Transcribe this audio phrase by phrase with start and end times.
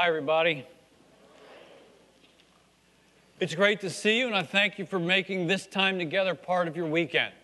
[0.00, 0.66] Hi, everybody.
[3.38, 6.68] It's great to see you, and I thank you for making this time together part
[6.68, 7.34] of your weekend.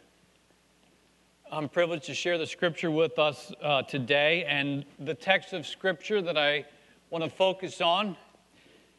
[1.52, 6.22] I'm privileged to share the scripture with us uh, today, and the text of scripture
[6.22, 6.64] that I
[7.10, 8.16] want to focus on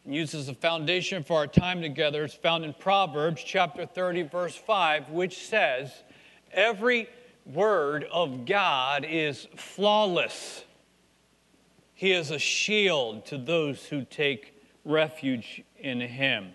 [0.05, 4.21] and use as a foundation for our time together is found in Proverbs chapter 30,
[4.21, 6.03] verse 5, which says,
[6.51, 7.09] Every
[7.43, 10.63] word of God is flawless.
[11.97, 14.53] He is a shield to those who take
[14.85, 16.51] refuge in Him.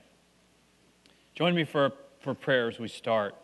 [1.35, 3.35] Join me for, for prayer as we start.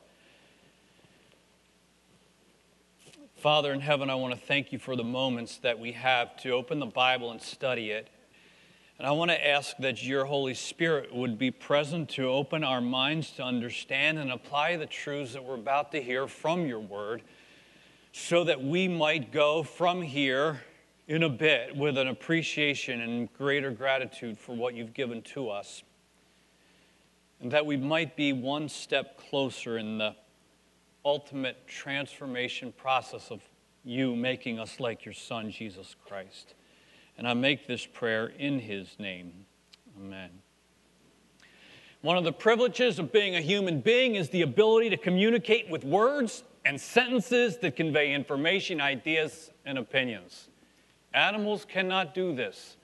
[3.35, 6.51] Father in heaven, I want to thank you for the moments that we have to
[6.51, 8.07] open the Bible and study it.
[8.99, 12.81] And I want to ask that your Holy Spirit would be present to open our
[12.81, 17.23] minds to understand and apply the truths that we're about to hear from your word
[18.13, 20.61] so that we might go from here
[21.09, 25.83] in a bit with an appreciation and greater gratitude for what you've given to us.
[27.41, 30.15] And that we might be one step closer in the
[31.05, 33.41] ultimate transformation process of
[33.85, 36.55] you making us like your Son, Jesus Christ.
[37.17, 39.33] And I make this prayer in his name.
[39.99, 40.29] Amen.
[42.03, 45.85] One of the privileges of being a human being is the ability to communicate with
[45.85, 50.49] words and sentences that convey information, ideas, and opinions.
[51.19, 52.77] Animals cannot do this.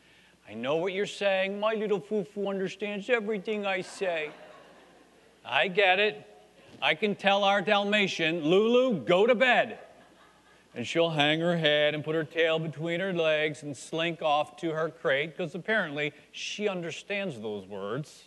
[0.48, 1.60] I know what you're saying.
[1.60, 4.30] My little foo-foo understands everything I say.
[5.44, 6.26] I get it.
[6.82, 9.78] I can tell our Dalmatian, Lulu, go to bed.
[10.74, 14.56] And she'll hang her head and put her tail between her legs and slink off
[14.56, 18.24] to her crate because apparently she understands those words.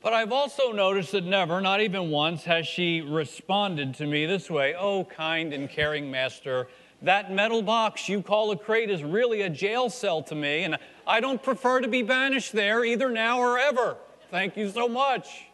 [0.00, 4.48] But I've also noticed that never, not even once, has she responded to me this
[4.48, 6.68] way Oh, kind and caring master,
[7.02, 10.78] that metal box you call a crate is really a jail cell to me, and
[11.06, 13.96] I don't prefer to be banished there either now or ever.
[14.30, 15.46] Thank you so much.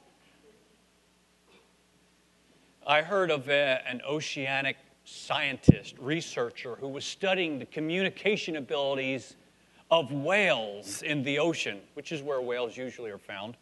[2.87, 9.37] I heard of a, an oceanic scientist, researcher, who was studying the communication abilities
[9.91, 13.57] of whales in the ocean, which is where whales usually are found.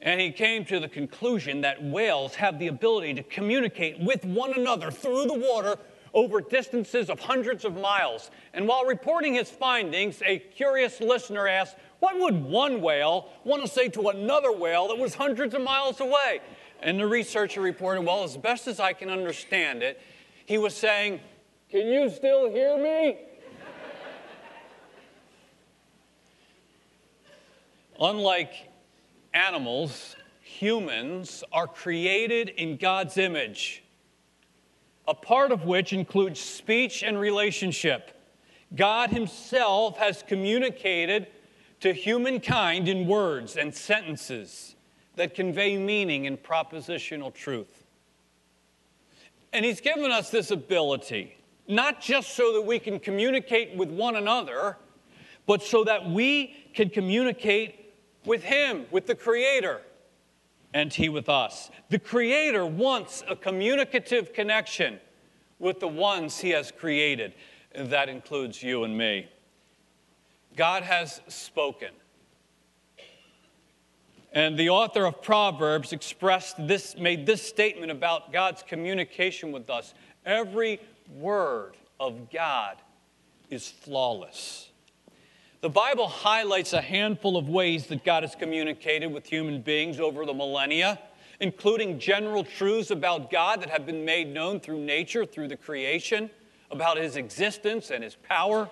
[0.00, 4.52] And he came to the conclusion that whales have the ability to communicate with one
[4.54, 5.76] another through the water
[6.14, 8.30] over distances of hundreds of miles.
[8.54, 13.68] And while reporting his findings, a curious listener asked, What would one whale want to
[13.68, 16.40] say to another whale that was hundreds of miles away?
[16.80, 20.00] And the researcher reported, Well, as best as I can understand it,
[20.46, 21.20] he was saying,
[21.70, 23.18] Can you still hear me?
[28.00, 28.68] Unlike
[29.34, 33.82] animals, humans are created in God's image,
[35.06, 38.14] a part of which includes speech and relationship.
[38.74, 41.28] God Himself has communicated
[41.80, 44.74] to humankind in words and sentences
[45.16, 47.84] that convey meaning and propositional truth.
[49.52, 51.36] And He's given us this ability,
[51.66, 54.76] not just so that we can communicate with one another,
[55.46, 57.87] but so that we can communicate
[58.24, 59.80] with Him, with the Creator,
[60.74, 61.70] and He with us.
[61.88, 65.00] The Creator wants a communicative connection
[65.58, 67.34] with the ones He has created.
[67.72, 69.28] And That includes you and me.
[70.56, 71.90] God has spoken.
[74.32, 79.94] And the author of Proverbs expressed this, made this statement about God's communication with us.
[80.26, 80.80] Every
[81.16, 82.76] word of God
[83.50, 84.67] is flawless.
[85.60, 90.24] The Bible highlights a handful of ways that God has communicated with human beings over
[90.24, 91.00] the millennia,
[91.40, 96.30] including general truths about God that have been made known through nature, through the creation,
[96.70, 98.70] about his existence and his power,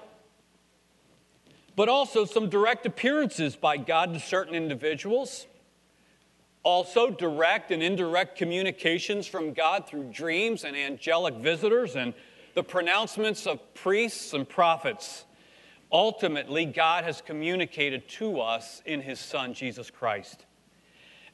[1.74, 5.48] but also some direct appearances by God to certain individuals.
[6.62, 12.14] Also, direct and indirect communications from God through dreams and angelic visitors, and
[12.54, 15.24] the pronouncements of priests and prophets
[15.96, 20.44] ultimately God has communicated to us in His Son, Jesus Christ.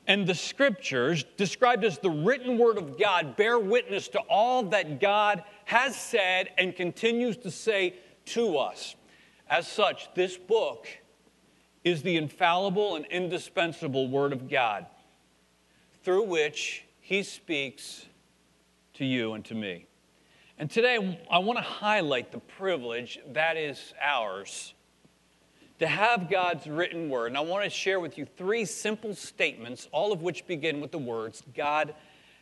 [0.07, 5.01] And the scriptures, described as the written word of God, bear witness to all that
[5.01, 7.95] God has said and continues to say
[8.27, 8.95] to us.
[9.51, 10.87] As such, this book
[11.83, 14.87] is the infallible and indispensable word of God
[16.05, 18.07] through which He speaks
[18.95, 19.87] to you and to me.
[20.63, 24.75] And today, I want to highlight the privilege that is ours
[25.81, 27.27] to have God's written word.
[27.27, 30.93] And I want to share with you three simple statements, all of which begin with
[30.93, 31.97] the words, God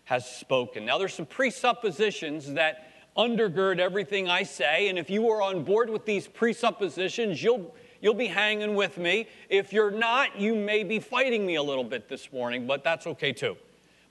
[0.05, 0.85] has spoken.
[0.85, 4.91] Now, there's some presuppositions that undergird everything I say.
[4.91, 9.29] And if you are on board with these presuppositions, you'll, you'll be hanging with me.
[9.49, 13.07] If you're not, you may be fighting me a little bit this morning, but that's
[13.07, 13.57] okay too.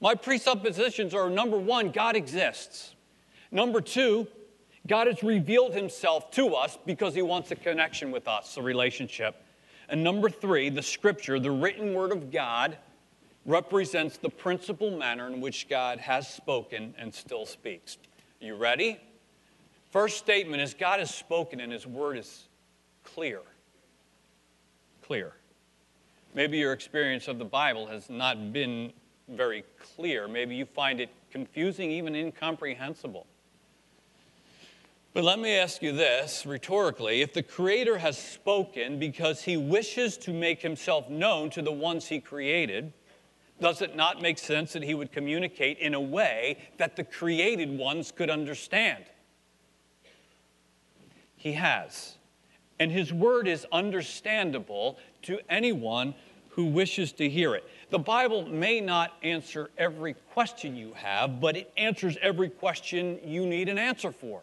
[0.02, 2.96] My presuppositions are number one, God exists.
[3.52, 4.28] Number two,
[4.88, 9.36] God has revealed himself to us because he wants a connection with us, a relationship.
[9.90, 12.78] And number three, the scripture, the written word of God,
[13.46, 17.98] represents the principal manner in which God has spoken and still speaks.
[18.40, 19.00] You ready?
[19.92, 22.48] First statement is God has spoken and his word is
[23.04, 23.42] clear.
[25.02, 25.34] Clear.
[26.36, 28.94] Maybe your experience of the Bible has not been
[29.28, 29.64] very
[29.96, 30.28] clear.
[30.28, 33.26] Maybe you find it confusing, even incomprehensible.
[35.14, 40.18] But let me ask you this rhetorically if the Creator has spoken because he wishes
[40.18, 42.94] to make himself known to the ones he created,
[43.60, 47.76] does it not make sense that he would communicate in a way that the created
[47.76, 49.04] ones could understand?
[51.36, 52.18] He has.
[52.80, 56.14] And his word is understandable to anyone
[56.50, 57.68] who wishes to hear it.
[57.90, 63.46] The Bible may not answer every question you have, but it answers every question you
[63.46, 64.42] need an answer for.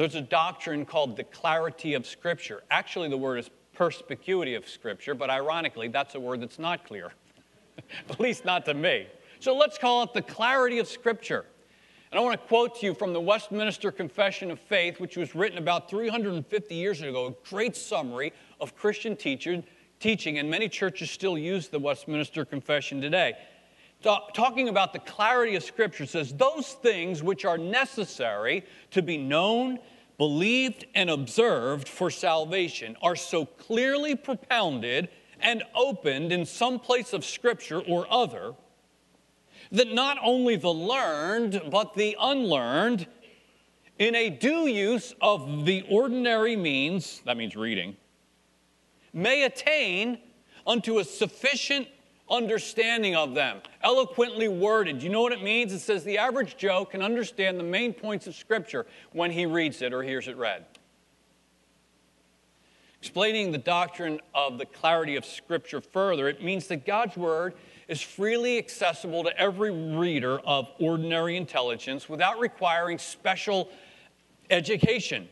[0.00, 2.62] There's a doctrine called the clarity of Scripture.
[2.70, 7.12] Actually, the word is perspicuity of Scripture, but ironically, that's a word that's not clear,
[8.08, 9.08] at least not to me.
[9.40, 11.44] So let's call it the clarity of Scripture.
[12.10, 15.34] And I want to quote to you from the Westminster Confession of Faith, which was
[15.34, 19.62] written about 350 years ago, a great summary of Christian teacher,
[19.98, 23.34] teaching, and many churches still use the Westminster Confession today.
[24.02, 29.78] Talking about the clarity of Scripture says, Those things which are necessary to be known
[30.20, 35.08] believed and observed for salvation are so clearly propounded
[35.40, 38.52] and opened in some place of Scripture or other
[39.72, 43.06] that not only the learned, but the unlearned,
[43.98, 47.96] in a due use of the ordinary means, that means reading,
[49.14, 50.18] may attain
[50.66, 51.88] unto a sufficient
[52.30, 53.58] understanding of them.
[53.82, 55.02] Eloquently worded.
[55.02, 55.72] You know what it means?
[55.72, 59.82] It says the average Joe can understand the main points of Scripture when he reads
[59.82, 60.64] it or hears it read.
[63.00, 67.54] Explaining the doctrine of the clarity of Scripture further, it means that God's Word
[67.88, 73.70] is freely accessible to every reader of ordinary intelligence without requiring special
[74.50, 75.28] education.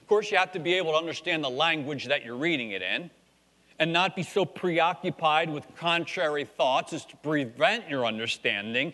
[0.00, 2.82] Of course, you have to be able to understand the language that you're reading it
[2.82, 3.10] in
[3.80, 8.92] and not be so preoccupied with contrary thoughts as to prevent your understanding.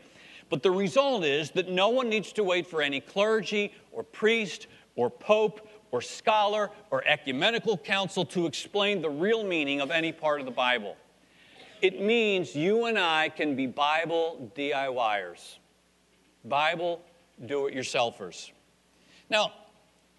[0.49, 4.69] But the result is that no one needs to wait for any clergy or priest
[4.95, 10.39] or pope or scholar or ecumenical council to explain the real meaning of any part
[10.39, 10.97] of the Bible.
[11.83, 15.57] It means you and I can be Bible DIYers,
[16.45, 17.03] Bible
[17.45, 18.51] do it yourselfers.
[19.29, 19.53] Now,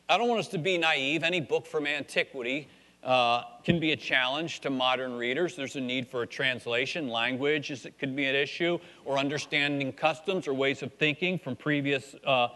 [0.10, 1.24] I don't want us to be naive.
[1.24, 2.68] Any book from antiquity
[3.08, 5.56] uh, can be a challenge to modern readers.
[5.56, 7.08] There's a need for a translation.
[7.08, 11.56] Language is, it could be an issue, or understanding customs or ways of thinking from
[11.56, 12.50] previous uh,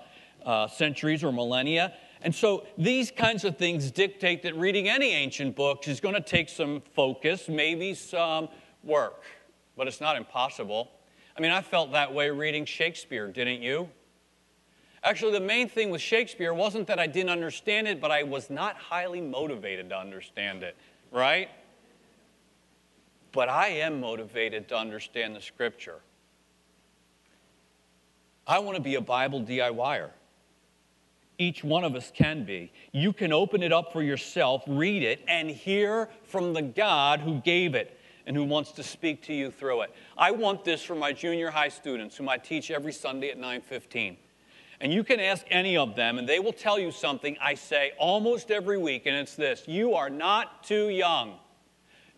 [0.45, 1.93] uh, centuries or millennia.
[2.21, 6.21] And so these kinds of things dictate that reading any ancient books is going to
[6.21, 8.49] take some focus, maybe some
[8.83, 9.23] work,
[9.77, 10.91] but it's not impossible.
[11.37, 13.89] I mean, I felt that way reading Shakespeare, didn't you?
[15.03, 18.49] Actually, the main thing with Shakespeare wasn't that I didn't understand it, but I was
[18.49, 20.75] not highly motivated to understand it,
[21.11, 21.49] right?
[23.31, 26.01] But I am motivated to understand the scripture.
[28.45, 30.09] I want to be a Bible DIYer.
[31.39, 32.71] Each one of us can be.
[32.91, 37.39] You can open it up for yourself, read it, and hear from the God who
[37.41, 39.95] gave it and who wants to speak to you through it.
[40.15, 44.17] I want this for my junior high students, whom I teach every Sunday at 915.
[44.81, 47.91] And you can ask any of them, and they will tell you something I say
[47.99, 51.35] almost every week, and it's this You are not too young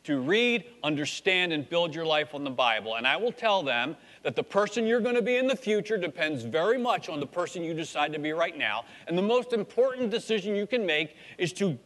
[0.06, 2.96] to read, understand, and build your life on the Bible.
[2.96, 5.98] And I will tell them that the person you're going to be in the future
[5.98, 8.86] depends very much on the person you decide to be right now.
[9.08, 11.78] And the most important decision you can make is to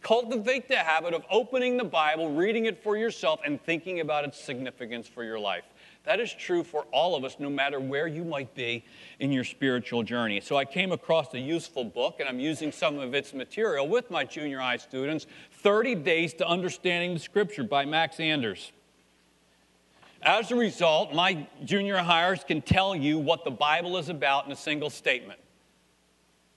[0.00, 4.40] cultivate the habit of opening the Bible, reading it for yourself, and thinking about its
[4.40, 5.64] significance for your life.
[6.06, 8.84] That is true for all of us, no matter where you might be
[9.18, 10.40] in your spiritual journey.
[10.40, 14.08] So I came across a useful book, and I'm using some of its material with
[14.08, 15.26] my junior high students
[15.62, 18.70] 30 Days to Understanding the Scripture by Max Anders.
[20.22, 24.52] As a result, my junior highers can tell you what the Bible is about in
[24.52, 25.40] a single statement.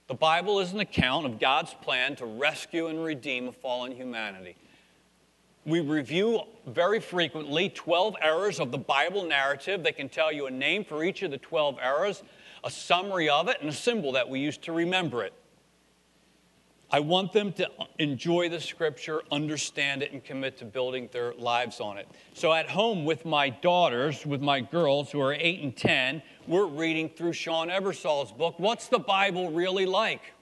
[0.07, 4.55] The Bible is an account of God's plan to rescue and redeem a fallen humanity.
[5.69, 9.83] We review very frequently 12 errors of the Bible narrative.
[9.83, 12.23] They can tell you a name for each of the 12 errors.
[12.61, 15.31] a summary of it, and a symbol that we use to remember it.
[16.91, 21.79] I want them to enjoy the scripture, understand it, and commit to building their lives
[21.79, 22.05] on it.
[22.33, 26.65] So, at home with my daughters, with my girls who are 8 and 10, we're
[26.65, 30.33] reading through Sean Ebersol's book, What's the Bible Really Like?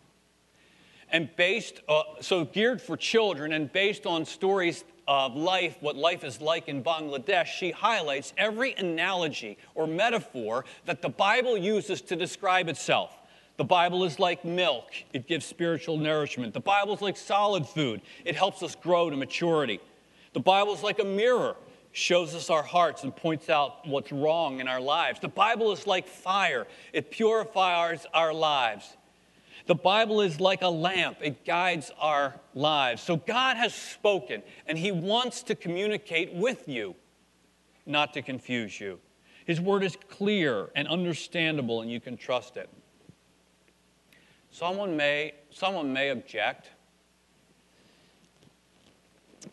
[1.11, 6.23] And based, uh, so geared for children, and based on stories of life, what life
[6.23, 12.15] is like in Bangladesh, she highlights every analogy or metaphor that the Bible uses to
[12.15, 13.17] describe itself.
[13.55, 16.53] The Bible is like milk, it gives spiritual nourishment.
[16.53, 19.79] The Bible is like solid food, it helps us grow to maturity.
[20.33, 21.55] The Bible is like a mirror,
[21.93, 25.19] shows us our hearts and points out what's wrong in our lives.
[25.19, 28.96] The Bible is like fire, it purifies our lives.
[29.67, 33.01] The Bible is like a lamp, it guides our lives.
[33.01, 36.95] So God has spoken, and He wants to communicate with you,
[37.85, 38.99] not to confuse you.
[39.45, 42.69] His word is clear and understandable, and you can trust it.
[44.51, 46.71] Someone may, someone may object.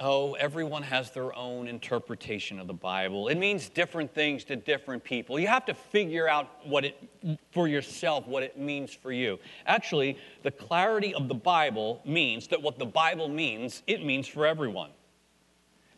[0.00, 3.28] Oh, everyone has their own interpretation of the Bible.
[3.28, 5.38] It means different things to different people.
[5.38, 6.96] You have to figure out what it
[7.52, 9.38] for yourself what it means for you.
[9.66, 14.46] Actually, the clarity of the Bible means that what the Bible means, it means for
[14.46, 14.90] everyone.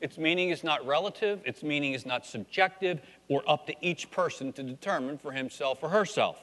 [0.01, 4.53] Its meaning is not relative, its meaning is not subjective or up to each person
[4.53, 6.39] to determine for himself or herself.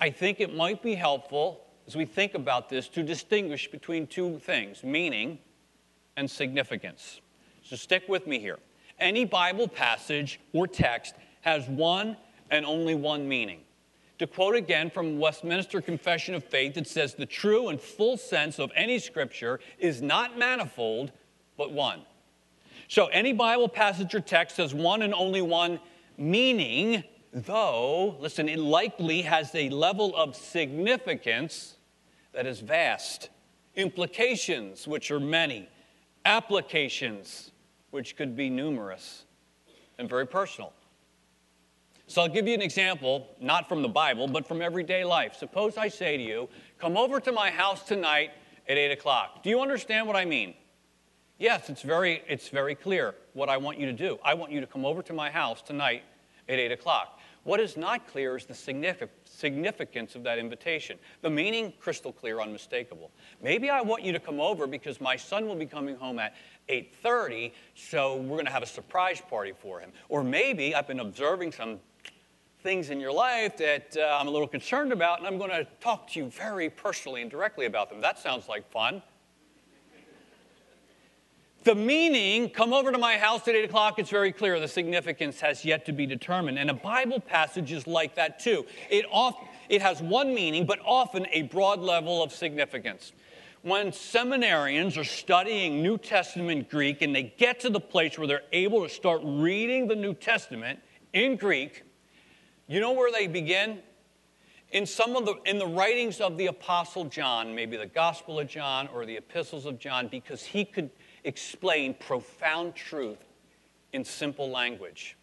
[0.00, 4.38] I think it might be helpful as we think about this to distinguish between two
[4.38, 5.38] things meaning
[6.18, 7.20] and significance.
[7.62, 8.58] So stick with me here.
[8.98, 12.16] Any Bible passage or text has one
[12.50, 13.60] and only one meaning.
[14.18, 18.58] To quote again from Westminster Confession of Faith, it says, The true and full sense
[18.58, 21.12] of any scripture is not manifold,
[21.56, 22.00] but one.
[22.88, 25.78] So any Bible passage or text has one and only one
[26.16, 31.76] meaning though, listen, it likely has a level of significance
[32.32, 33.30] that is vast,
[33.76, 35.68] implications, which are many,
[36.24, 37.52] applications,
[37.90, 39.24] which could be numerous
[39.98, 40.72] and very personal.
[42.06, 45.34] So I'll give you an example, not from the Bible, but from everyday life.
[45.34, 46.48] Suppose I say to you,
[46.78, 48.30] Come over to my house tonight
[48.68, 49.42] at 8 o'clock.
[49.42, 50.54] Do you understand what I mean?
[51.38, 54.18] Yes, it's very, it's very clear what I want you to do.
[54.24, 56.02] I want you to come over to my house tonight
[56.48, 57.17] at 8 o'clock.
[57.48, 60.98] What is not clear is the significance of that invitation.
[61.22, 63.10] The meaning, crystal clear, unmistakable.
[63.42, 66.34] Maybe I want you to come over because my son will be coming home at
[66.68, 69.92] 8.30, so we're going to have a surprise party for him.
[70.10, 71.80] Or maybe I've been observing some
[72.62, 75.66] things in your life that uh, I'm a little concerned about, and I'm going to
[75.80, 78.02] talk to you very personally and directly about them.
[78.02, 79.00] That sounds like fun.
[81.68, 84.58] The meaning, come over to my house at 8 o'clock, it's very clear.
[84.58, 86.58] The significance has yet to be determined.
[86.58, 88.64] And a Bible passage is like that too.
[88.88, 89.36] It, off,
[89.68, 93.12] it has one meaning, but often a broad level of significance.
[93.60, 98.40] When seminarians are studying New Testament Greek and they get to the place where they're
[98.50, 100.78] able to start reading the New Testament
[101.12, 101.82] in Greek,
[102.66, 103.80] you know where they begin?
[104.70, 108.46] in some of the in the writings of the apostle john maybe the gospel of
[108.46, 110.90] john or the epistles of john because he could
[111.28, 113.22] explain profound truth
[113.92, 115.14] in simple language.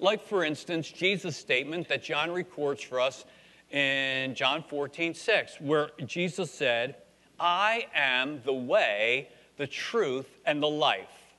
[0.00, 3.24] Like, for instance, Jesus' statement that John records for us
[3.70, 6.96] in John 14, 6, where Jesus said,
[7.38, 11.36] I am the way, the truth, and the life.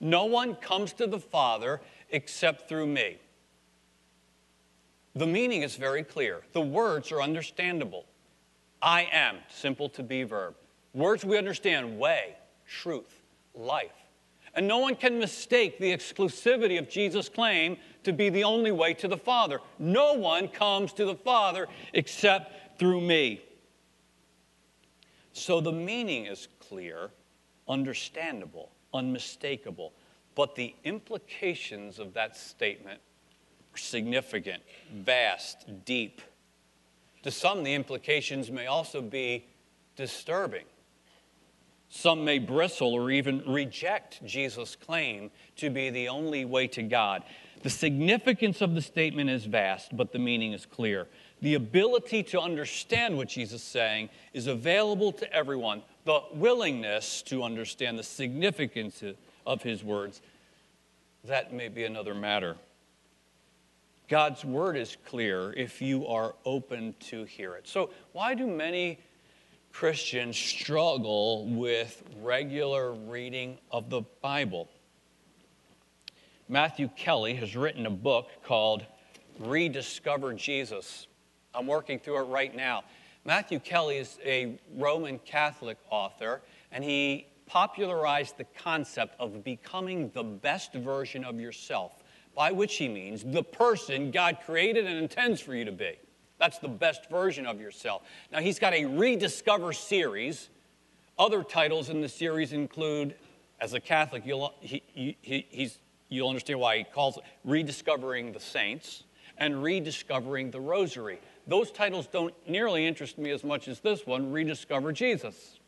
[0.00, 3.18] No one comes to the Father except through me.
[5.14, 6.40] The meaning is very clear.
[6.54, 8.06] The words are understandable.
[8.80, 10.54] I am, simple to be verb.
[10.94, 12.36] Words we understand way,
[12.66, 13.23] truth,
[13.54, 13.92] life.
[14.54, 18.94] And no one can mistake the exclusivity of Jesus' claim to be the only way
[18.94, 19.60] to the Father.
[19.78, 23.42] No one comes to the Father except through me.
[25.32, 27.10] So the meaning is clear,
[27.68, 29.92] understandable, unmistakable,
[30.36, 33.00] but the implications of that statement
[33.74, 36.20] are significant, vast, deep.
[37.24, 39.46] To some, the implications may also be
[39.96, 40.64] disturbing.
[41.96, 47.22] Some may bristle or even reject Jesus' claim to be the only way to God.
[47.62, 51.06] The significance of the statement is vast, but the meaning is clear.
[51.40, 55.82] The ability to understand what Jesus is saying is available to everyone.
[56.04, 59.04] The willingness to understand the significance
[59.46, 60.20] of his words,
[61.22, 62.56] that may be another matter.
[64.08, 67.68] God's word is clear if you are open to hear it.
[67.68, 68.98] So, why do many
[69.74, 74.70] Christians struggle with regular reading of the Bible.
[76.48, 78.86] Matthew Kelly has written a book called
[79.40, 81.08] Rediscover Jesus.
[81.52, 82.84] I'm working through it right now.
[83.24, 86.40] Matthew Kelly is a Roman Catholic author,
[86.70, 92.04] and he popularized the concept of becoming the best version of yourself,
[92.36, 95.98] by which he means the person God created and intends for you to be.
[96.38, 98.02] That's the best version of yourself.
[98.32, 100.48] Now, he's got a rediscover series.
[101.18, 103.14] Other titles in the series include,
[103.60, 108.40] as a Catholic, you'll, he, he, he's, you'll understand why he calls it Rediscovering the
[108.40, 109.04] Saints
[109.38, 111.20] and Rediscovering the Rosary.
[111.46, 115.58] Those titles don't nearly interest me as much as this one, Rediscover Jesus.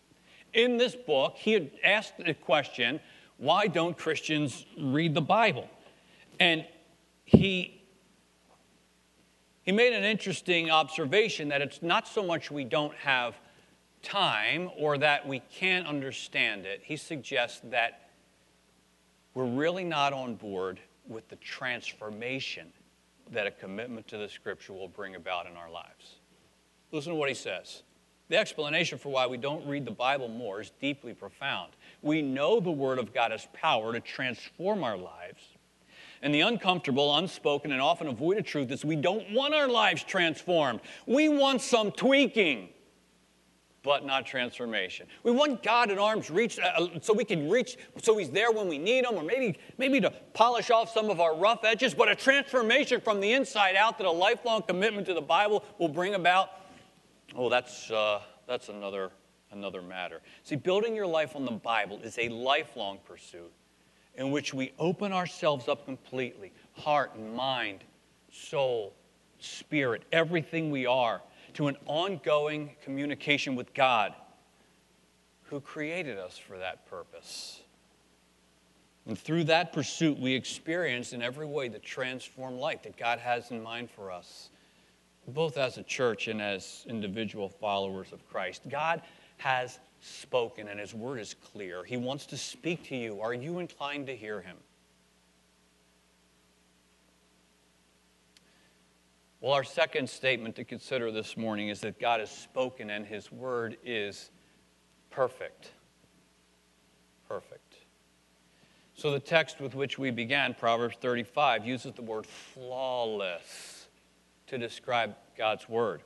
[0.55, 3.01] In this book, he had asked the question
[3.39, 5.69] why don't Christians read the Bible?
[6.41, 6.65] And
[7.25, 7.76] he,
[9.67, 13.35] he made an interesting observation that it's not so much we don't have
[14.01, 16.81] time or that we can't understand it.
[16.85, 18.11] He suggests that
[19.35, 22.73] we're really not on board with the transformation
[23.33, 26.21] that a commitment to the scripture will bring about in our lives.
[26.93, 27.83] Listen to what he says.
[28.29, 31.73] The explanation for why we don't read the Bible more is deeply profound.
[32.03, 35.43] We know the Word of God has power to transform our lives.
[36.23, 40.81] And the uncomfortable, unspoken, and often avoided truth is we don't want our lives transformed.
[41.07, 42.71] We want some tweaking
[43.87, 45.07] but not transformation.
[45.23, 48.51] We want God at arm's reach uh, uh, so we can reach, so He's there
[48.51, 51.95] when we need Him, or maybe, maybe to polish off some of our rough edges,
[51.95, 55.89] but a transformation from the inside out that a lifelong commitment to the Bible will
[55.89, 56.51] bring about.
[57.37, 59.13] Oh, that's, uh, that's another,
[59.53, 60.21] another matter.
[60.43, 63.53] See, building your life on the Bible is a lifelong pursuit
[64.17, 67.81] in which we open ourselves up completely heart and mind,
[68.31, 68.95] soul,
[69.39, 71.23] spirit, everything we are
[71.55, 74.15] to an ongoing communication with God
[75.45, 77.61] who created us for that purpose.
[79.07, 83.51] And through that pursuit, we experience in every way the transformed life that God has
[83.51, 84.51] in mind for us,
[85.29, 88.63] both as a church and as individual followers of Christ.
[88.69, 89.03] God
[89.39, 91.85] has spoken, and His word is clear.
[91.85, 93.21] He wants to speak to you.
[93.21, 94.57] Are you inclined to hear Him?
[99.41, 103.31] Well, our second statement to consider this morning is that God has spoken and His
[103.31, 104.31] word is
[105.11, 105.73] perfect.
[107.29, 107.75] Perfect.
[108.95, 113.89] So, the text with which we began, Proverbs 35, uses the word flawless
[114.47, 116.03] to describe God's word.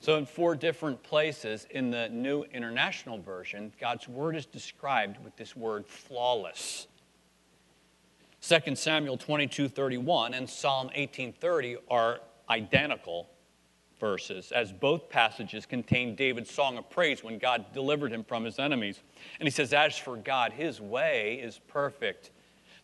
[0.00, 5.36] So, in four different places in the New International Version, God's word is described with
[5.36, 6.86] this word flawless.
[8.40, 13.28] 2 Samuel 22 31 and Psalm 1830 are identical
[13.98, 18.60] verses, as both passages contain David's song of praise when God delivered him from his
[18.60, 19.00] enemies.
[19.40, 22.30] And he says, As for God, his way is perfect.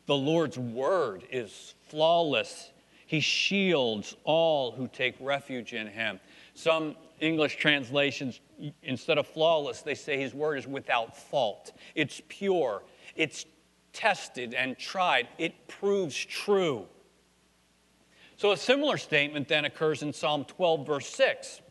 [0.07, 2.70] The Lord's word is flawless.
[3.07, 6.20] He shields all who take refuge in him.
[6.54, 8.40] Some English translations,
[8.82, 11.72] instead of flawless, they say his word is without fault.
[11.94, 12.82] It's pure.
[13.16, 13.46] It's
[13.94, 16.86] tested and tried, it proves true.
[18.36, 21.62] So, a similar statement then occurs in Psalm 12, verse 6,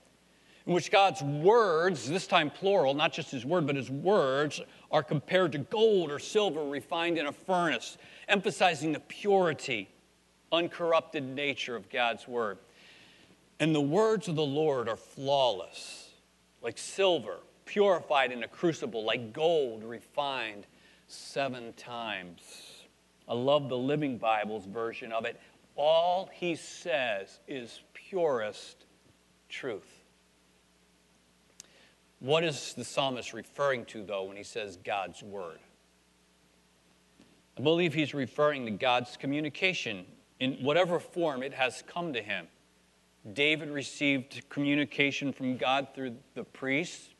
[0.65, 5.04] in which God's words, this time plural, not just his word, but his words, are
[5.04, 7.98] compared to gold or silver refined in a furnace,
[8.30, 9.89] emphasizing the purity,
[10.54, 12.60] uncorrupted nature of God's word.
[13.63, 16.10] And the words of the Lord are flawless,
[16.62, 20.67] like silver, purified in a crucible, like gold refined
[21.08, 22.41] seven times.
[23.26, 25.39] I love the Living Bible's version of it.
[25.78, 28.84] All he says is purest
[29.47, 30.04] truth.
[32.19, 35.60] What is the psalmist referring to, though, when he says God's word?
[37.58, 40.06] I believe he's referring to God's communication
[40.41, 42.47] in whatever form it has come to him.
[43.32, 47.14] David received communication from God through the priests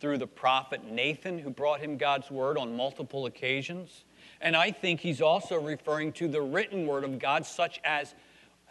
[0.00, 4.04] through the prophet Nathan, who brought him God's word on multiple occasions.
[4.40, 8.14] And I think he's also referring to the written word of God, such as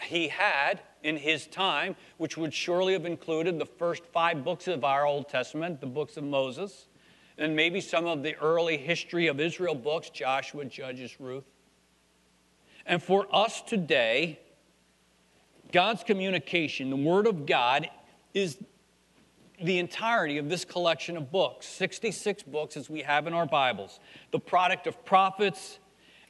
[0.02, 4.84] he had in his time, which would surely have included the first five books of
[4.84, 6.88] our Old Testament, the books of Moses,
[7.38, 11.46] and maybe some of the early history of Israel books, Joshua, Judges, Ruth.
[12.86, 14.40] And for us today,
[15.72, 17.90] God's communication, the Word of God,
[18.34, 18.58] is
[19.62, 24.00] the entirety of this collection of books, 66 books as we have in our Bibles,
[24.32, 25.80] the product of prophets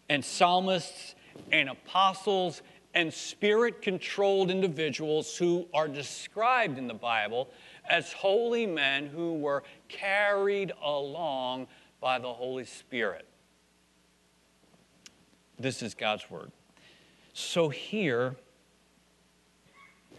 [0.10, 1.15] and psalmists
[1.52, 2.62] and apostles
[2.93, 7.49] and spirit controlled individuals who are described in the Bible
[7.88, 11.67] as holy men who were carried along
[12.02, 13.28] by the Holy Spirit.
[15.60, 16.52] This is God's Word.
[17.34, 18.36] So here,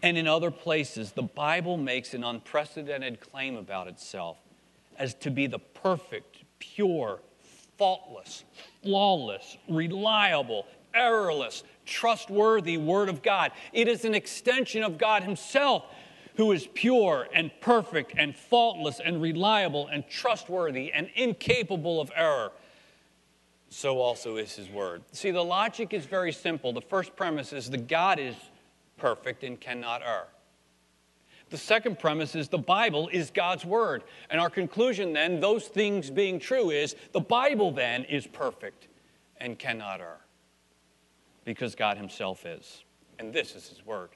[0.03, 4.37] And in other places, the Bible makes an unprecedented claim about itself
[4.97, 7.19] as to be the perfect, pure,
[7.77, 8.43] faultless,
[8.83, 13.51] flawless, reliable, errorless, trustworthy Word of God.
[13.73, 15.85] It is an extension of God Himself
[16.35, 22.51] who is pure and perfect and faultless and reliable and trustworthy and incapable of error.
[23.69, 25.03] So also is His Word.
[25.11, 26.73] See, the logic is very simple.
[26.73, 28.35] The first premise is that God is
[29.01, 30.27] perfect and cannot err.
[31.49, 34.03] The second premise is the Bible is God's Word.
[34.29, 38.87] And our conclusion then, those things being true, is the Bible then is perfect
[39.37, 40.19] and cannot err
[41.43, 42.83] because God Himself is.
[43.19, 44.09] And this is His Word.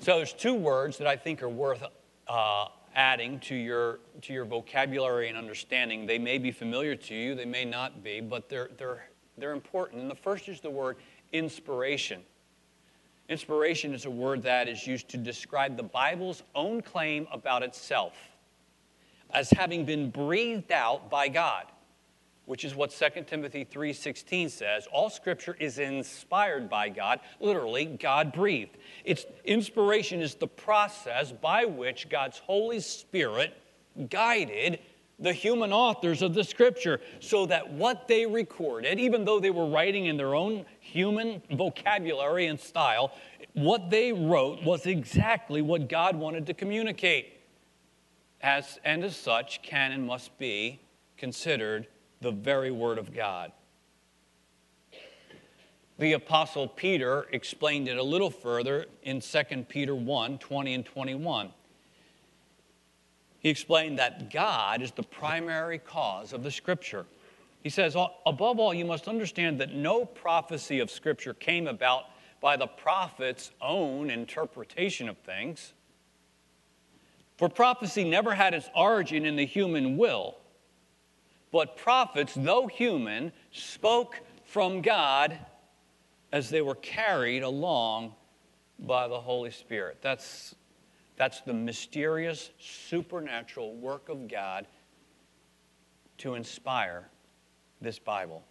[0.00, 1.82] So there's two words that I think are worth
[2.28, 6.04] uh, adding to your, to your vocabulary and understanding.
[6.04, 10.02] They may be familiar to you, they may not be, but they're, they're, they're important.
[10.02, 10.96] And the first is the word
[11.34, 12.22] inspiration.
[13.28, 18.14] Inspiration is a word that is used to describe the Bible's own claim about itself
[19.30, 21.66] as having been breathed out by God
[22.46, 24.86] which is what 2 Timothy 3:16 says.
[24.88, 28.76] All scripture is inspired by God, literally God breathed.
[29.04, 33.56] Its inspiration is the process by which God's Holy Spirit
[34.10, 34.80] guided
[35.18, 39.66] the human authors of the scripture so that what they recorded, even though they were
[39.66, 43.12] writing in their own human vocabulary and style,
[43.52, 47.40] what they wrote was exactly what God wanted to communicate.
[48.42, 50.80] As, and as such, can and must be
[51.16, 51.86] considered
[52.20, 53.52] the very Word of God.
[55.98, 61.52] The Apostle Peter explained it a little further in 2 Peter 1 20 and 21.
[63.44, 67.06] He explained that God is the primary cause of the Scripture.
[67.62, 67.94] He says,
[68.26, 72.06] above all, you must understand that no prophecy of Scripture came about
[72.40, 75.74] by the prophet's own interpretation of things.
[77.36, 80.38] For prophecy never had its origin in the human will
[81.54, 85.38] but prophets, though human, spoke from God
[86.32, 88.12] as they were carried along
[88.76, 89.98] by the Holy Spirit.
[90.02, 90.56] That's,
[91.16, 94.66] that's the mysterious, supernatural work of God
[96.18, 97.08] to inspire
[97.80, 98.44] this Bible.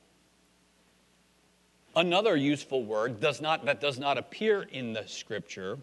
[1.95, 5.77] Another useful word does not, that does not appear in the scripture,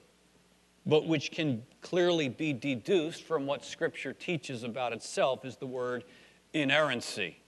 [0.87, 6.05] but which can clearly be deduced from what scripture teaches about itself, is the word
[6.53, 7.41] inerrancy.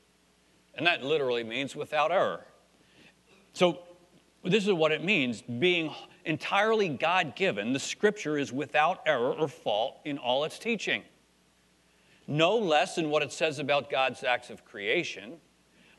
[0.75, 2.47] And that literally means without error.
[3.53, 3.81] So,
[4.50, 9.48] this is what it means being entirely God given, the scripture is without error or
[9.48, 11.02] fault in all its teaching.
[12.26, 15.35] No less than what it says about God's acts of creation,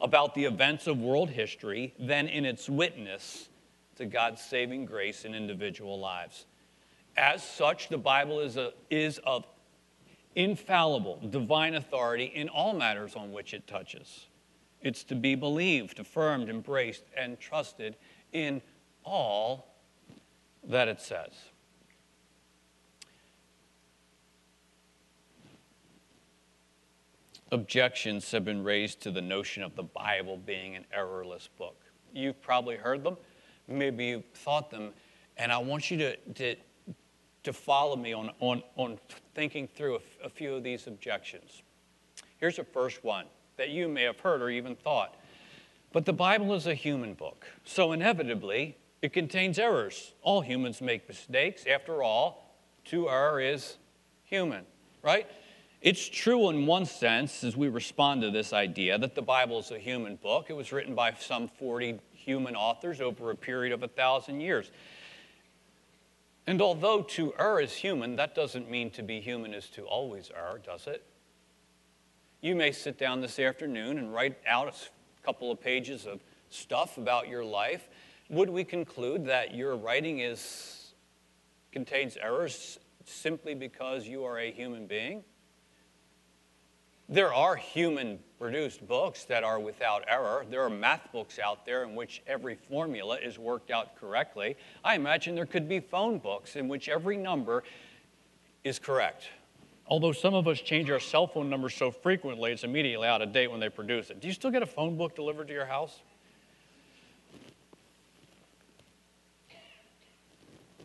[0.02, 3.50] about the events of world history, than in its witness
[3.96, 6.46] to God's saving grace in individual lives.
[7.16, 9.46] As such, the Bible is, a, is of
[10.36, 14.28] infallible, divine authority in all matters on which it touches.
[14.82, 17.96] It's to be believed, affirmed, embraced, and trusted
[18.34, 18.62] in
[19.04, 19.76] all
[20.64, 21.32] that it says.
[27.52, 31.80] Objections have been raised to the notion of the Bible being an errorless book.
[32.12, 33.16] You've probably heard them,
[33.68, 34.92] maybe you've thought them,
[35.38, 36.56] and I want you to, to
[37.44, 38.98] to follow me on, on, on
[39.36, 41.62] thinking through a, a few of these objections.
[42.38, 43.26] Here's the first one
[43.58, 45.16] that you may have heard or even thought.
[45.94, 50.14] But the Bible is a human book, so inevitably it contains errors.
[50.24, 51.66] All humans make mistakes.
[51.68, 53.78] After all, to err is
[54.24, 54.66] human,
[55.04, 55.28] right?
[55.82, 59.70] It's true in one sense, as we respond to this idea, that the Bible is
[59.70, 60.48] a human book.
[60.50, 64.72] It was written by some 40 human authors over a period of a thousand years.
[66.48, 70.32] And although to err is human, that doesn't mean to be human is to always
[70.36, 71.04] err, does it?
[72.42, 74.74] You may sit down this afternoon and write out a
[75.24, 77.88] couple of pages of stuff about your life.
[78.30, 80.94] Would we conclude that your writing is,
[81.72, 85.24] contains errors simply because you are a human being?
[87.10, 90.46] There are human produced books that are without error.
[90.50, 94.56] There are math books out there in which every formula is worked out correctly.
[94.84, 97.64] I imagine there could be phone books in which every number
[98.64, 99.30] is correct.
[99.88, 103.34] Although some of us change our cell phone numbers so frequently, it's immediately out of
[103.34, 104.20] date when they produce it.
[104.20, 106.00] Do you still get a phone book delivered to your house?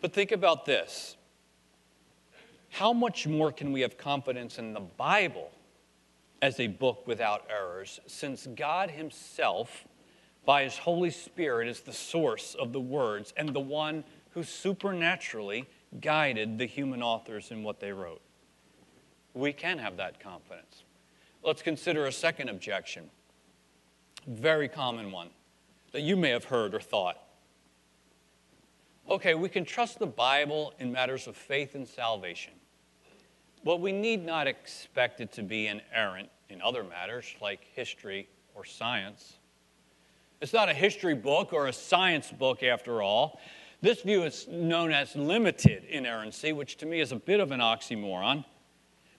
[0.00, 1.16] But think about this.
[2.70, 5.50] How much more can we have confidence in the Bible
[6.42, 9.86] as a book without errors, since God Himself,
[10.44, 14.44] by His Holy Spirit, is the source of the words and the one who who
[14.44, 15.66] supernaturally
[16.00, 18.20] guided the human authors in what they wrote.
[19.34, 20.84] We can have that confidence.
[21.42, 23.10] Let's consider a second objection,
[24.26, 25.30] very common one
[25.92, 27.18] that you may have heard or thought.
[29.08, 32.52] Okay, we can trust the Bible in matters of faith and salvation,
[33.64, 38.64] but we need not expect it to be inerrant in other matters like history or
[38.64, 39.38] science.
[40.40, 43.40] It's not a history book or a science book, after all.
[43.80, 47.60] This view is known as limited inerrancy, which to me is a bit of an
[47.60, 48.44] oxymoron.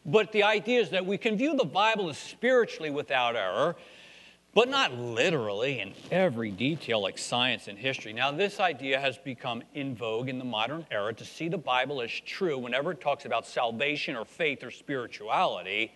[0.06, 3.76] But the idea is that we can view the Bible as spiritually without error,
[4.54, 8.14] but not literally in every detail like science and history.
[8.14, 12.02] Now, this idea has become in vogue in the modern era to see the Bible
[12.02, 15.92] as true whenever it talks about salvation or faith or spirituality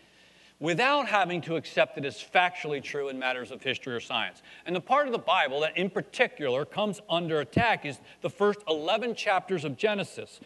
[0.60, 4.42] without having to accept it as factually true in matters of history or science.
[4.66, 8.60] And the part of the Bible that in particular comes under attack is the first
[8.70, 10.40] 11 chapters of Genesis,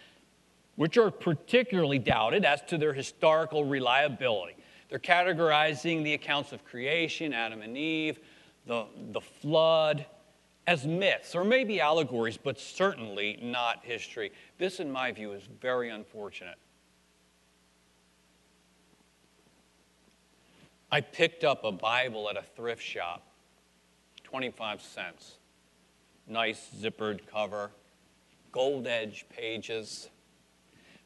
[0.77, 4.55] which are particularly doubted as to their historical reliability.
[4.89, 8.19] They're categorizing the accounts of creation, Adam and Eve,
[8.65, 10.05] the, the flood,
[10.67, 14.31] as myths or maybe allegories, but certainly not history.
[14.57, 16.57] This, in my view, is very unfortunate.
[20.91, 23.25] I picked up a Bible at a thrift shop,
[24.23, 25.37] 25 cents.
[26.27, 27.71] Nice zippered cover,
[28.51, 30.09] gold edge pages.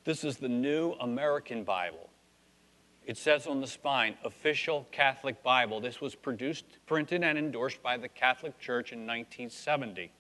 [0.04, 2.10] This is the New American Bible.
[3.06, 5.80] It says on the spine, Official Catholic Bible.
[5.80, 10.12] This was produced, printed, and endorsed by the Catholic Church in 1970.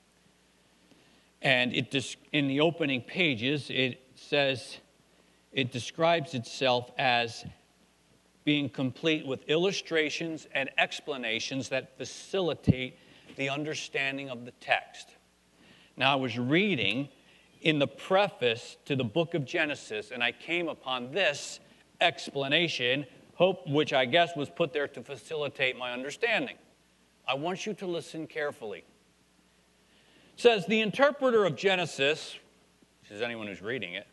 [1.41, 4.77] And it, in the opening pages, it says,
[5.51, 7.43] it describes itself as
[8.43, 12.97] being complete with illustrations and explanations that facilitate
[13.35, 15.15] the understanding of the text.
[15.97, 17.09] Now, I was reading
[17.61, 21.59] in the preface to the book of Genesis, and I came upon this
[21.99, 26.55] explanation, hope, which I guess was put there to facilitate my understanding.
[27.27, 28.79] I want you to listen carefully.
[28.79, 32.35] It says, The interpreter of Genesis,
[33.01, 34.07] which is anyone who's reading it,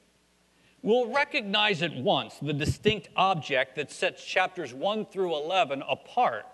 [0.83, 6.47] will recognize at once the distinct object that sets chapters 1 through 11 apart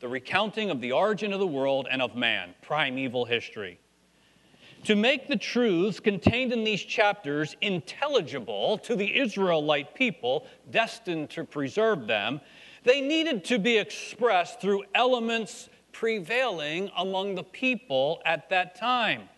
[0.00, 3.78] the recounting of the origin of the world and of man, primeval history.
[4.86, 11.42] To make the truths contained in these chapters intelligible to the Israelite people destined to
[11.42, 12.40] preserve them,
[12.84, 19.28] they needed to be expressed through elements prevailing among the people at that time.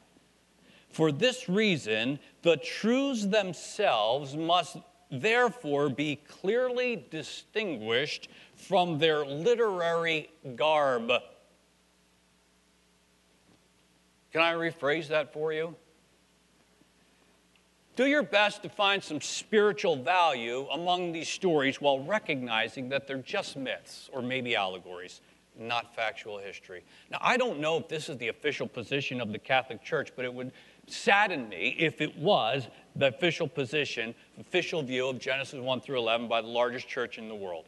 [0.91, 4.77] For this reason, the truths themselves must
[5.11, 11.11] therefore be clearly distinguished from their literary garb.
[14.39, 15.75] Can I rephrase that for you?
[17.97, 23.17] Do your best to find some spiritual value among these stories while recognizing that they're
[23.17, 25.23] just myths or maybe allegories,
[25.59, 26.85] not factual history.
[27.11, 30.25] Now, I don't know if this is the official position of the Catholic Church, but
[30.25, 30.53] it would
[30.87, 36.29] sadden me if it was the official position, official view of Genesis 1 through 11
[36.29, 37.65] by the largest church in the world.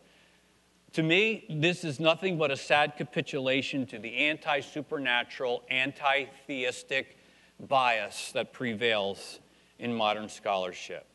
[0.94, 7.16] To me, this is nothing but a sad capitulation to the anti supernatural, anti theistic
[7.60, 9.38] bias that prevails
[9.78, 11.06] in modern scholarship.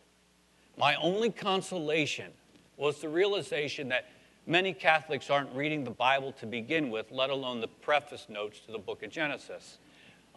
[0.77, 2.31] My only consolation
[2.77, 4.09] was the realization that
[4.45, 8.71] many Catholics aren't reading the Bible to begin with, let alone the preface notes to
[8.71, 9.79] the book of Genesis.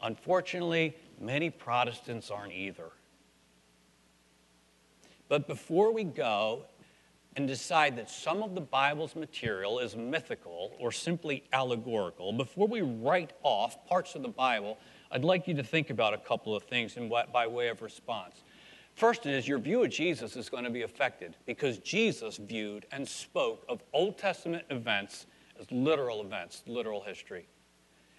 [0.03, 2.91] Unfortunately, many Protestants aren't either.
[5.29, 6.65] But before we go
[7.37, 12.81] and decide that some of the Bible's material is mythical or simply allegorical, before we
[12.81, 14.79] write off parts of the Bible,
[15.11, 17.81] I'd like you to think about a couple of things in what, by way of
[17.81, 18.43] response.
[18.95, 23.07] First is your view of Jesus is going to be affected because Jesus viewed and
[23.07, 25.27] spoke of Old Testament events
[25.61, 27.47] as literal events, literal history.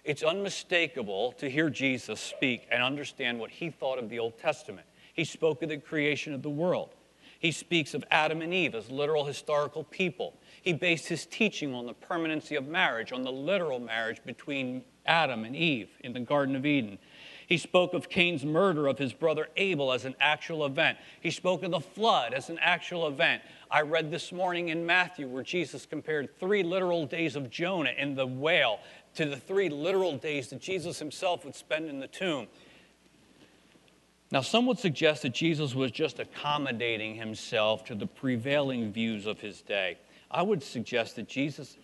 [0.04, 4.86] It's unmistakable to hear Jesus speak and understand what he thought of the Old Testament.
[5.12, 6.94] He spoke of the creation of the world.
[7.40, 10.34] He speaks of Adam and Eve as literal historical people.
[10.60, 15.44] He based his teaching on the permanency of marriage, on the literal marriage between Adam
[15.44, 16.98] and Eve in the Garden of Eden.
[17.46, 20.98] He spoke of Cain's murder of his brother Abel as an actual event.
[21.22, 23.42] He spoke of the flood as an actual event.
[23.70, 28.14] I read this morning in Matthew where Jesus compared three literal days of Jonah in
[28.14, 28.80] the whale
[29.14, 32.48] to the three literal days that Jesus himself would spend in the tomb.
[34.32, 39.40] Now, some would suggest that Jesus was just accommodating himself to the prevailing views of
[39.40, 39.98] his day.
[40.30, 41.76] I would suggest that Jesus,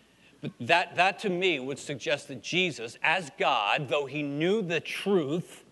[0.60, 5.64] that, that to me would suggest that Jesus, as God, though he knew the truth,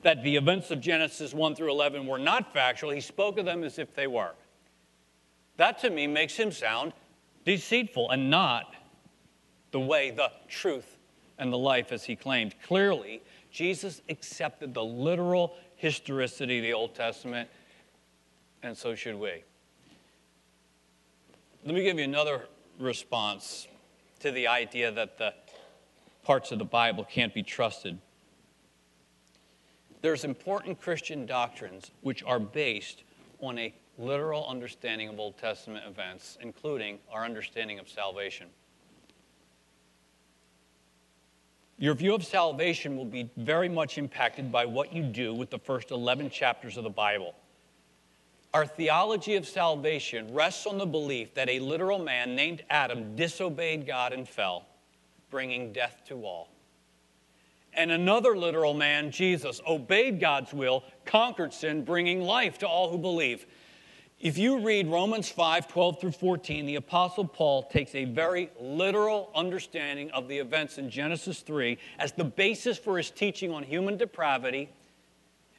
[0.00, 3.62] that the events of Genesis 1 through 11 were not factual, he spoke of them
[3.62, 4.32] as if they were.
[5.58, 6.94] That to me makes him sound
[7.44, 8.74] deceitful and not
[9.70, 10.96] the way, the truth,
[11.38, 12.54] and the life as he claimed.
[12.62, 17.48] Clearly, Jesus accepted the literal historicity of the Old Testament,
[18.62, 19.44] and so should we.
[21.64, 22.46] Let me give you another
[22.78, 23.68] response
[24.20, 25.34] to the idea that the
[26.24, 27.98] parts of the Bible can't be trusted.
[30.00, 33.04] There's important Christian doctrines which are based
[33.40, 38.48] on a literal understanding of Old Testament events, including our understanding of salvation.
[41.82, 45.58] Your view of salvation will be very much impacted by what you do with the
[45.58, 47.34] first 11 chapters of the Bible.
[48.54, 53.84] Our theology of salvation rests on the belief that a literal man named Adam disobeyed
[53.84, 54.64] God and fell,
[55.28, 56.50] bringing death to all.
[57.74, 62.98] And another literal man, Jesus, obeyed God's will, conquered sin, bringing life to all who
[62.98, 63.44] believe.
[64.22, 69.32] If you read Romans 5 12 through 14, the Apostle Paul takes a very literal
[69.34, 73.96] understanding of the events in Genesis 3 as the basis for his teaching on human
[73.96, 74.68] depravity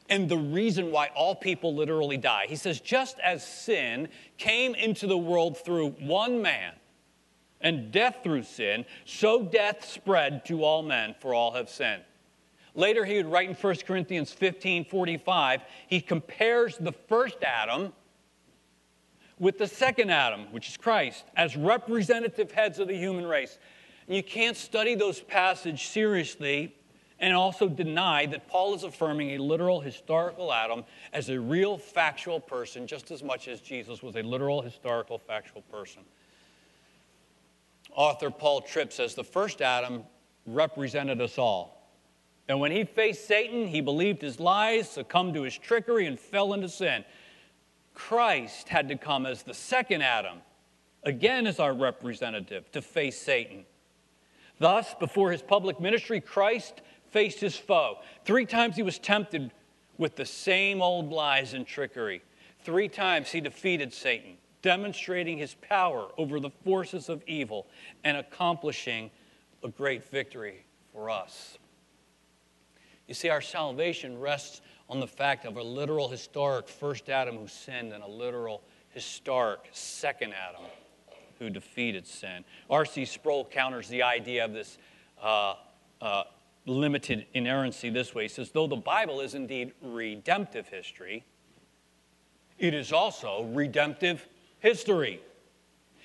[0.08, 2.46] and the reason why all people literally die.
[2.48, 6.72] He says, just as sin came into the world through one man,
[7.60, 12.02] and death through sin, so death spread to all men, for all have sinned.
[12.74, 17.92] Later, he would write in 1 Corinthians 15 45, he compares the first Adam
[19.44, 23.58] with the second Adam, which is Christ, as representative heads of the human race.
[24.06, 26.74] And you can't study those passages seriously
[27.20, 32.40] and also deny that Paul is affirming a literal historical Adam as a real factual
[32.40, 36.00] person, just as much as Jesus was a literal historical factual person.
[37.94, 40.04] Author Paul Tripp says the first Adam
[40.46, 41.92] represented us all.
[42.48, 46.54] And when he faced Satan, he believed his lies, succumbed to his trickery, and fell
[46.54, 47.04] into sin.
[47.94, 50.38] Christ had to come as the second Adam,
[51.04, 53.64] again as our representative, to face Satan.
[54.58, 57.98] Thus, before his public ministry, Christ faced his foe.
[58.24, 59.52] Three times he was tempted
[59.98, 62.22] with the same old lies and trickery.
[62.60, 67.66] Three times he defeated Satan, demonstrating his power over the forces of evil
[68.02, 69.10] and accomplishing
[69.62, 71.58] a great victory for us.
[73.06, 77.48] You see, our salvation rests on the fact of a literal historic first Adam who
[77.48, 80.64] sinned and a literal historic second Adam
[81.38, 82.44] who defeated sin.
[82.70, 83.04] R.C.
[83.04, 84.78] Sproul counters the idea of this
[85.22, 85.54] uh,
[86.00, 86.24] uh,
[86.66, 88.24] limited inerrancy this way.
[88.24, 91.24] He says, though the Bible is indeed redemptive history,
[92.58, 94.26] it is also redemptive
[94.60, 95.20] history.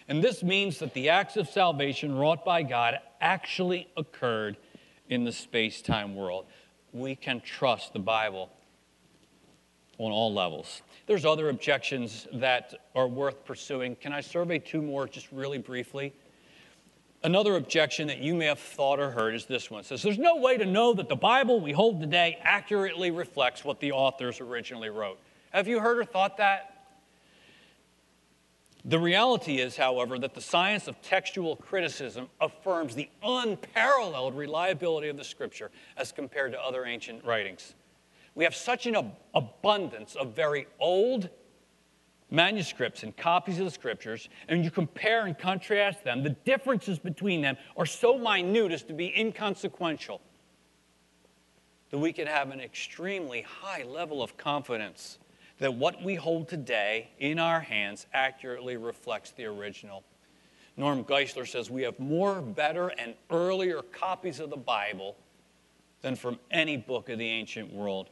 [0.07, 4.57] And this means that the acts of salvation wrought by God actually occurred
[5.09, 6.45] in the space time world.
[6.91, 8.49] We can trust the Bible
[9.99, 10.81] on all levels.
[11.05, 13.95] There's other objections that are worth pursuing.
[13.97, 16.13] Can I survey two more just really briefly?
[17.21, 19.81] Another objection that you may have thought or heard is this one.
[19.81, 23.65] It says there's no way to know that the Bible we hold today accurately reflects
[23.65, 25.19] what the authors originally wrote.
[25.51, 26.75] Have you heard or thought that?
[28.85, 35.17] The reality is, however, that the science of textual criticism affirms the unparalleled reliability of
[35.17, 37.73] the scripture as compared to other ancient writings.
[38.39, 41.27] We have such an ab- abundance of very old
[42.31, 47.41] manuscripts and copies of the scriptures, and you compare and contrast them, the differences between
[47.41, 50.21] them are so minute as to be inconsequential
[51.89, 55.17] that we can have an extremely high level of confidence
[55.57, 60.01] that what we hold today in our hands accurately reflects the original.
[60.77, 65.17] Norm Geisler says we have more, better, and earlier copies of the Bible
[66.01, 68.09] than from any book of the ancient world.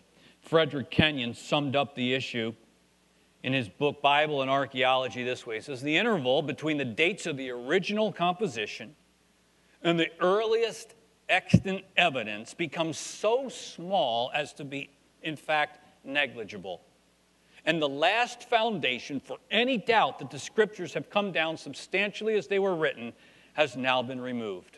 [0.47, 2.53] Frederick Kenyon summed up the issue
[3.43, 5.55] in his book Bible and Archaeology this way.
[5.55, 8.95] He says the interval between the dates of the original composition
[9.83, 10.95] and the earliest
[11.27, 14.89] extant evidence becomes so small as to be,
[15.21, 16.81] in fact, negligible.
[17.65, 22.47] And the last foundation for any doubt that the scriptures have come down substantially as
[22.47, 23.11] they were written
[23.53, 24.76] has now been removed.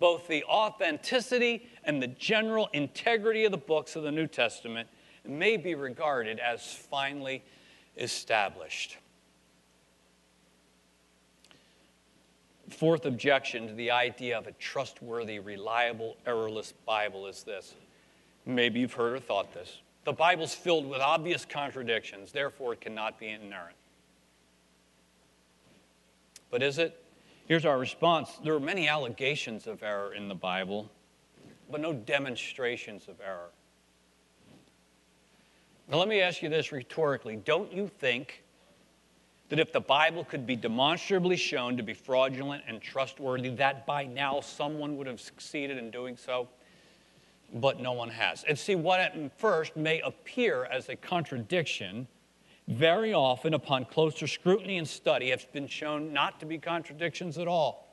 [0.00, 4.88] Both the authenticity and the general integrity of the books of the New Testament
[5.24, 7.44] may be regarded as finally
[7.96, 8.96] established.
[12.70, 17.74] Fourth objection to the idea of a trustworthy, reliable, errorless Bible is this.
[18.46, 19.80] Maybe you've heard or thought this.
[20.04, 23.76] The Bible's filled with obvious contradictions, therefore, it cannot be inerrant.
[26.50, 26.99] But is it?
[27.50, 30.88] Here's our response there are many allegations of error in the Bible,
[31.68, 33.50] but no demonstrations of error.
[35.88, 37.42] Now, let me ask you this rhetorically.
[37.44, 38.44] Don't you think
[39.48, 44.04] that if the Bible could be demonstrably shown to be fraudulent and trustworthy, that by
[44.04, 46.46] now someone would have succeeded in doing so?
[47.54, 48.44] But no one has.
[48.44, 52.06] And see, what at first may appear as a contradiction,
[52.70, 57.48] very often upon closer scrutiny and study, have been shown not to be contradictions at
[57.48, 57.88] all.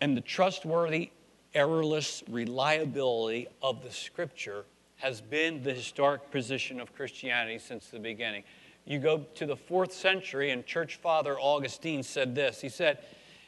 [0.00, 1.10] And the trustworthy,
[1.54, 4.64] errorless reliability of the scripture
[4.96, 8.44] has been the historic position of Christianity since the beginning.
[8.84, 12.60] You go to the fourth century, and Church Father Augustine said this.
[12.60, 12.98] He said,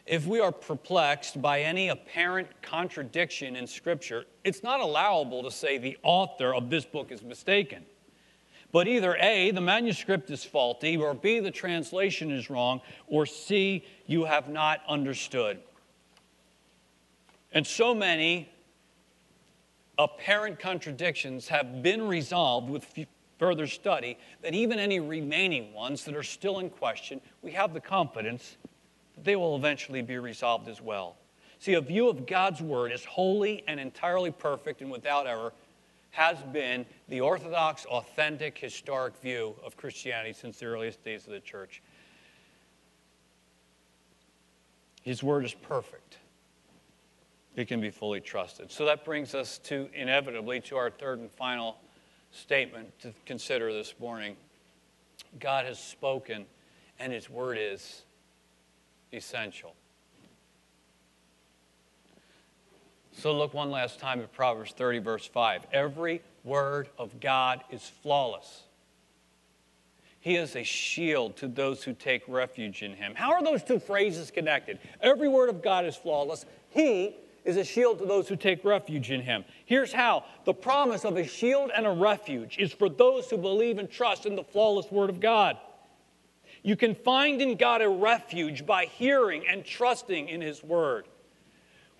[0.07, 5.79] If we are perplexed by any apparent contradiction in Scripture, it's not allowable to say
[5.79, 7.85] the author of this book is mistaken.
[8.73, 13.85] But either A, the manuscript is faulty, or B, the translation is wrong, or C,
[14.07, 15.61] you have not understood.
[17.53, 18.49] And so many
[19.99, 22.87] apparent contradictions have been resolved with
[23.39, 27.81] further study that even any remaining ones that are still in question, we have the
[27.81, 28.57] confidence
[29.25, 31.16] they will eventually be resolved as well.
[31.59, 35.53] See, a view of God's Word as holy and entirely perfect and without error
[36.11, 41.41] has been the orthodox, authentic, historic view of Christianity since the earliest days of the
[41.41, 41.83] church.
[45.03, 46.18] His Word is perfect
[47.57, 48.70] it can be fully trusted.
[48.70, 51.77] So that brings us to inevitably to our third and final
[52.31, 54.37] statement to consider this morning.
[55.39, 56.47] God has spoken,
[56.99, 58.03] and His word is
[59.13, 59.75] essential.
[63.13, 65.67] So look one last time at Proverbs 30, verse 5.
[65.73, 68.63] Every word of God is flawless.
[70.21, 73.15] He is a shield to those who take refuge in him.
[73.15, 74.79] How are those two phrases connected?
[75.01, 76.47] Every word of God is flawless.
[76.71, 79.45] He is a shield to those who take refuge in him.
[79.67, 83.79] Here's how the promise of a shield and a refuge is for those who believe
[83.79, 85.59] and trust in the flawless Word of God.
[86.63, 91.07] You can find in God a refuge by hearing and trusting in His Word.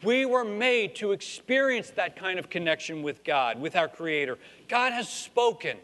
[0.03, 4.39] We were made to experience that kind of connection with God, with our Creator.
[4.69, 5.77] God has spoken,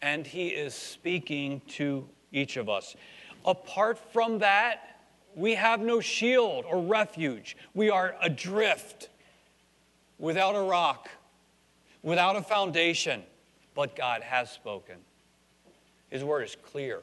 [0.00, 2.96] and He is speaking to each of us.
[3.44, 4.98] Apart from that,
[5.34, 7.56] we have no shield or refuge.
[7.74, 9.08] We are adrift
[10.18, 11.08] without a rock,
[12.02, 13.22] without a foundation.
[13.74, 14.96] But God has spoken.
[16.10, 17.00] His word is clear,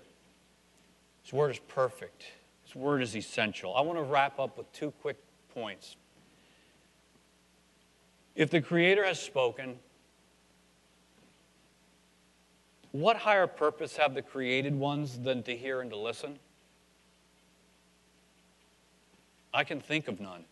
[1.29, 2.23] His word is perfect,
[2.65, 3.75] His word is essential.
[3.75, 5.15] I want to wrap up with two quick
[5.53, 5.95] points.
[8.35, 9.77] If the Creator has spoken,
[12.93, 16.39] what higher purpose have the created ones than to hear and to listen?
[19.53, 20.45] I can think of none.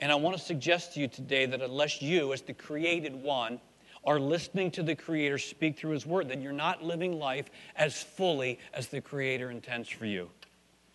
[0.00, 3.60] And I want to suggest to you today that unless you, as the created one,
[4.04, 8.02] are listening to the Creator speak through His Word, then you're not living life as
[8.02, 10.28] fully as the Creator intends for you.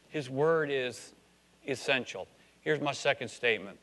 [0.09, 1.13] His Word is
[1.67, 2.27] essential.
[2.61, 3.77] Here's my second statement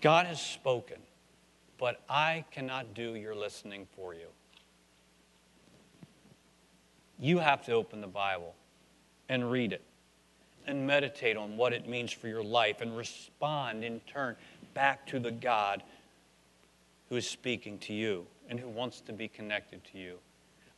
[0.00, 0.98] God has spoken,
[1.78, 4.28] but I cannot do your listening for you.
[7.18, 8.54] You have to open the Bible
[9.28, 9.82] and read it
[10.66, 14.36] and meditate on what it means for your life and respond in turn
[14.74, 15.82] back to the God
[17.10, 20.16] who is speaking to you and who wants to be connected to you.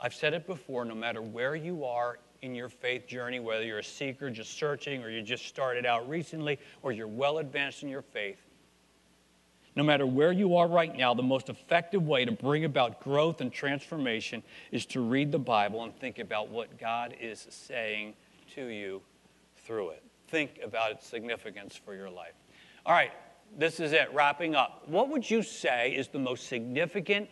[0.01, 3.79] I've said it before no matter where you are in your faith journey, whether you're
[3.79, 7.89] a seeker just searching or you just started out recently or you're well advanced in
[7.89, 8.41] your faith,
[9.77, 13.41] no matter where you are right now, the most effective way to bring about growth
[13.41, 18.15] and transformation is to read the Bible and think about what God is saying
[18.55, 19.01] to you
[19.65, 20.03] through it.
[20.29, 22.35] Think about its significance for your life.
[22.85, 23.13] All right,
[23.57, 24.83] this is it, wrapping up.
[24.87, 27.29] What would you say is the most significant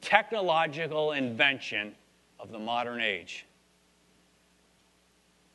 [0.00, 1.94] technological invention
[2.38, 3.46] of the modern age?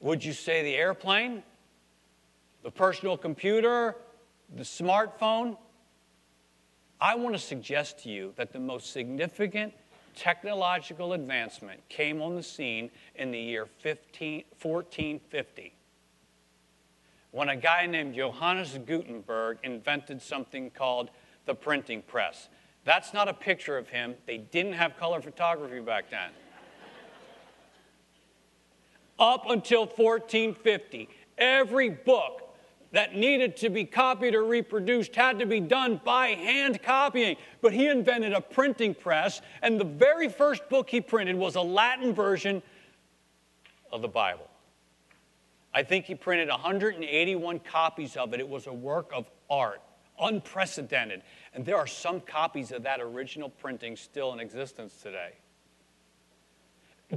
[0.02, 1.42] Would you say the airplane,
[2.64, 3.96] the personal computer,
[4.56, 5.58] the smartphone?
[7.02, 9.74] I want to suggest to you that the most significant
[10.16, 15.74] technological advancement came on the scene in the year 15, 1450
[17.36, 21.10] when a guy named Johannes Gutenberg invented something called
[21.46, 22.48] the printing press.
[22.86, 24.16] That's not a picture of him.
[24.26, 26.30] They didn't have color photography back then.
[29.20, 32.56] Up until 1450, every book
[32.94, 37.36] that needed to be copied or reproduced had to be done by hand copying.
[37.60, 41.62] But he invented a printing press, and the very first book he printed was a
[41.62, 42.64] Latin version
[43.92, 44.48] of the Bible.
[45.76, 48.40] I think he printed 181 copies of it.
[48.40, 49.82] It was a work of art,
[50.18, 51.22] unprecedented.
[51.54, 55.34] And there are some copies of that original printing still in existence today.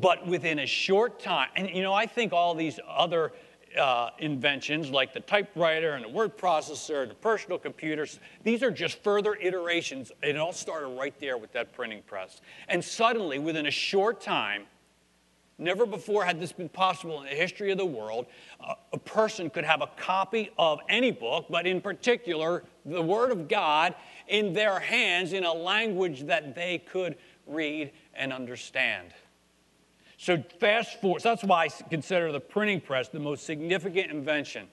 [0.01, 3.33] But within a short time, and you know, I think all these other
[3.79, 8.73] uh, inventions like the typewriter and the word processor, and the personal computers, these are
[8.73, 10.11] just further iterations.
[10.21, 12.41] It all started right there with that printing press.
[12.67, 14.65] And suddenly, within a short time,
[15.59, 18.27] never before had this been possible in the history of the world,
[18.61, 23.33] uh, a person could have a copy of any book, but in particular, the Word
[23.33, 23.95] of God
[24.29, 29.09] in their hands in a language that they could read and understand.
[30.17, 34.67] So fast forward, so that's why I consider the printing press the most significant invention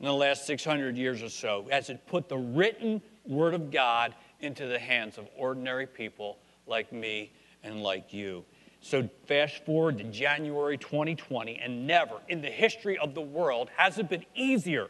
[0.00, 4.14] in the last 600 years or so, as it put the written word of God
[4.40, 7.32] into the hands of ordinary people like me
[7.62, 8.44] and like you.
[8.82, 13.96] So fast forward to January 2020, and never in the history of the world has
[13.98, 14.88] it been easier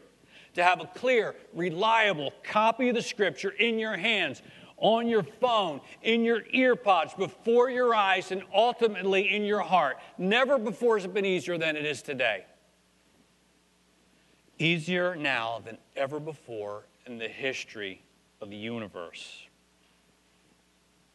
[0.55, 4.41] to have a clear, reliable copy of the scripture in your hands
[4.77, 9.97] on your phone, in your earpods, before your eyes, and ultimately in your heart.
[10.17, 12.45] Never before has it been easier than it is today.
[14.57, 18.01] Easier now than ever before in the history
[18.41, 19.43] of the universe.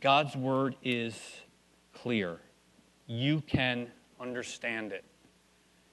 [0.01, 1.21] God's word is
[1.93, 2.39] clear.
[3.09, 3.89] You can
[4.21, 5.05] understand it.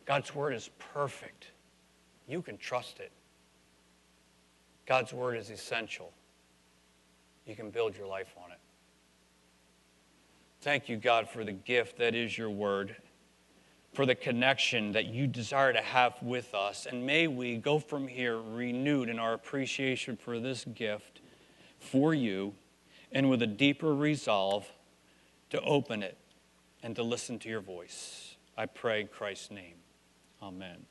[0.06, 1.48] God's word is perfect.
[2.28, 3.12] You can trust it.
[4.86, 6.14] God's word is essential
[7.46, 8.58] you can build your life on it.
[10.62, 12.96] Thank you, God, for the gift that is your word,
[13.94, 16.88] for the connection that you desire to have with us.
[16.88, 21.22] And may we go from here renewed in our appreciation for this gift
[21.80, 22.54] for you
[23.12, 24.68] and with a deeper resolve
[25.52, 26.18] to open it
[26.86, 28.38] and to listen to your voice.
[28.56, 29.78] I pray in Christ's name.
[30.40, 30.86] Amen.